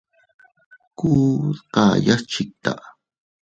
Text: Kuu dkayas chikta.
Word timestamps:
Kuu 0.97 1.35
dkayas 1.57 2.21
chikta. 2.31 2.71